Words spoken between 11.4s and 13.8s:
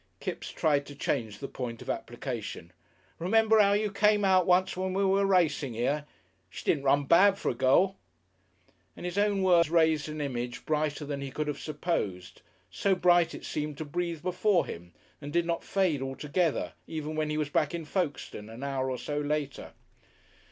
have supposed, so bright it seemed